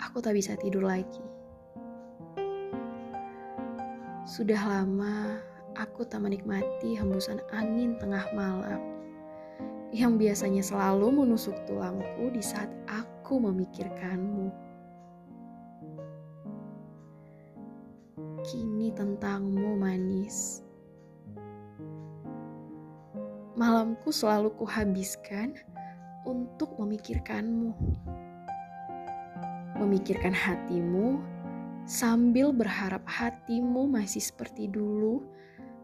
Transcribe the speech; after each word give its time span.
aku 0.00 0.18
tak 0.18 0.34
bisa 0.34 0.56
tidur 0.58 0.82
lagi. 0.82 1.22
Sudah 4.26 4.62
lama 4.62 5.38
aku 5.74 6.06
tak 6.06 6.22
menikmati 6.22 6.98
hembusan 6.98 7.42
angin 7.54 7.98
tengah 7.98 8.24
malam 8.36 8.78
yang 9.90 10.14
biasanya 10.14 10.62
selalu 10.62 11.10
menusuk 11.10 11.54
tulangku 11.66 12.30
di 12.30 12.38
saat 12.38 12.70
aku 12.86 13.42
memikirkanmu. 13.42 14.50
Kini 18.46 18.94
tentangmu 18.94 19.74
manis. 19.78 20.62
Malamku 23.58 24.08
selalu 24.14 24.54
kuhabiskan 24.56 25.52
untuk 26.24 26.76
memikirkanmu. 26.76 27.72
Memikirkan 29.80 30.36
hatimu 30.36 31.20
sambil 31.88 32.52
berharap 32.52 33.02
hatimu 33.08 33.88
masih 33.88 34.20
seperti 34.20 34.68
dulu 34.68 35.24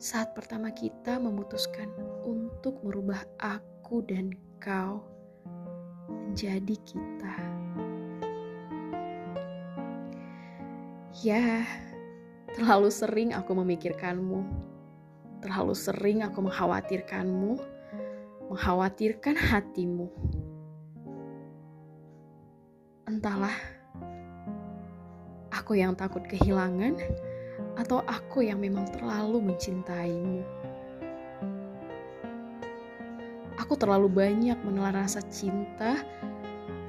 saat 0.00 0.32
pertama 0.32 0.72
kita 0.72 1.20
memutuskan 1.20 1.92
untuk 2.24 2.80
merubah 2.80 3.20
aku 3.36 4.00
dan 4.06 4.32
kau 4.56 5.04
menjadi 6.08 6.76
kita. 6.88 7.36
Ya, 11.20 11.68
terlalu 12.56 12.88
sering 12.88 13.36
aku 13.36 13.52
memikirkanmu. 13.52 14.40
Terlalu 15.44 15.74
sering 15.76 16.24
aku 16.24 16.48
mengkhawatirkanmu, 16.48 17.60
mengkhawatirkan 18.50 19.38
hatimu. 19.38 20.10
Entahlah, 23.06 23.54
aku 25.54 25.78
yang 25.78 25.94
takut 25.94 26.26
kehilangan 26.26 26.98
atau 27.78 28.02
aku 28.10 28.42
yang 28.42 28.58
memang 28.58 28.90
terlalu 28.90 29.54
mencintaimu. 29.54 30.42
Aku 33.62 33.78
terlalu 33.78 34.10
banyak 34.10 34.58
menelan 34.66 34.98
rasa 34.98 35.22
cinta 35.30 36.02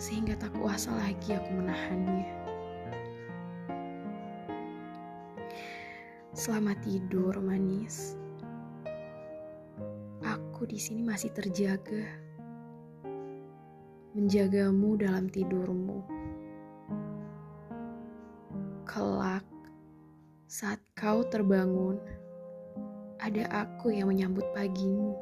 sehingga 0.00 0.40
tak 0.40 0.56
kuasa 0.56 0.96
lagi 0.96 1.36
aku 1.36 1.60
menahannya. 1.60 2.40
Selamat 6.32 6.80
tidur, 6.80 7.36
manis. 7.36 8.16
Di 10.70 10.78
sini 10.78 11.02
masih 11.02 11.34
terjaga, 11.34 12.06
menjagamu 14.14 14.94
dalam 14.94 15.26
tidurmu. 15.26 15.98
Kelak, 18.86 19.42
saat 20.46 20.78
kau 20.94 21.26
terbangun, 21.26 21.98
ada 23.18 23.66
aku 23.66 23.90
yang 23.90 24.14
menyambut 24.14 24.46
pagimu, 24.54 25.18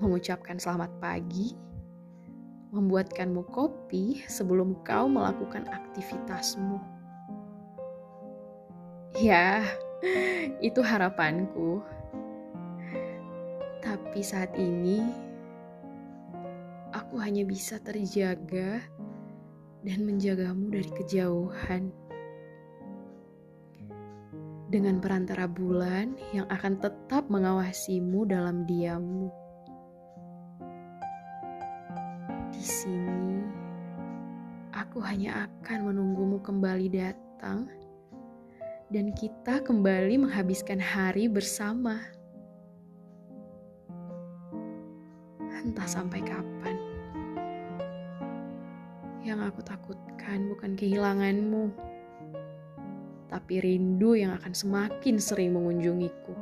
mengucapkan 0.00 0.56
selamat 0.56 0.96
pagi, 0.96 1.52
membuatkanmu 2.72 3.44
kopi 3.52 4.24
sebelum 4.24 4.72
kau 4.88 5.04
melakukan 5.04 5.68
aktivitasmu. 5.68 6.80
Ya, 9.20 9.68
itu 10.64 10.80
harapanku. 10.80 11.99
Tapi 14.10 14.26
saat 14.26 14.50
ini, 14.58 15.06
aku 16.90 17.22
hanya 17.22 17.46
bisa 17.46 17.78
terjaga 17.78 18.82
dan 19.86 20.02
menjagamu 20.02 20.66
dari 20.66 20.90
kejauhan. 20.98 21.94
Dengan 24.66 24.98
perantara 24.98 25.46
bulan 25.46 26.18
yang 26.34 26.42
akan 26.50 26.82
tetap 26.82 27.30
mengawasimu 27.30 28.26
dalam 28.26 28.66
diammu. 28.66 29.30
Di 32.50 32.64
sini, 32.66 33.46
aku 34.74 34.98
hanya 35.06 35.46
akan 35.46 35.86
menunggumu 35.86 36.42
kembali 36.42 36.90
datang 36.90 37.70
dan 38.90 39.14
kita 39.14 39.62
kembali 39.62 40.26
menghabiskan 40.26 40.82
hari 40.82 41.30
bersama. 41.30 42.18
Entah 45.60 45.84
sampai 45.84 46.24
kapan. 46.24 46.76
Yang 49.20 49.40
aku 49.52 49.60
takutkan 49.60 50.48
bukan 50.48 50.72
kehilanganmu, 50.72 51.68
tapi 53.28 53.60
rindu 53.60 54.16
yang 54.16 54.32
akan 54.40 54.56
semakin 54.56 55.20
sering 55.20 55.52
mengunjungiku. 55.52 56.32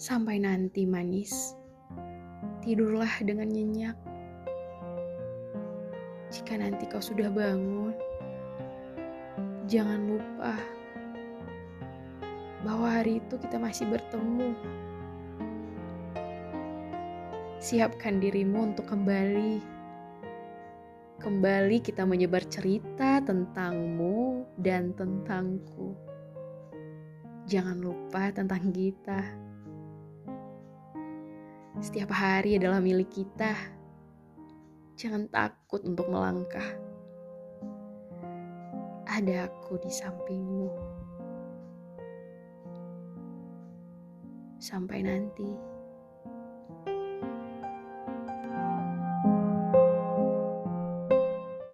Sampai 0.00 0.40
nanti, 0.40 0.88
manis, 0.88 1.54
tidurlah 2.64 3.12
dengan 3.20 3.52
nyenyak. 3.52 3.94
Jika 6.32 6.56
nanti 6.56 6.88
kau 6.88 7.04
sudah 7.04 7.28
bangun, 7.28 7.92
jangan 9.68 10.00
lupa 10.08 10.56
bahwa 12.64 12.88
hari 12.88 13.20
itu 13.20 13.36
kita 13.36 13.60
masih 13.60 13.84
bertemu. 13.92 14.56
Siapkan 17.62 18.18
dirimu 18.18 18.74
untuk 18.74 18.90
kembali. 18.90 19.62
Kembali 21.22 21.78
kita 21.78 22.02
menyebar 22.02 22.42
cerita 22.50 23.22
tentangmu 23.22 24.42
dan 24.58 24.90
tentangku. 24.98 25.94
Jangan 27.46 27.78
lupa 27.78 28.34
tentang 28.34 28.66
kita. 28.74 29.22
Setiap 31.78 32.10
hari 32.10 32.58
adalah 32.58 32.82
milik 32.82 33.14
kita. 33.14 33.54
Jangan 34.98 35.30
takut 35.30 35.86
untuk 35.86 36.10
melangkah 36.10 36.66
ada 39.06 39.46
aku 39.46 39.78
di 39.78 39.90
sampingmu. 39.94 40.66
Sampai 44.58 45.06
nanti. 45.06 45.71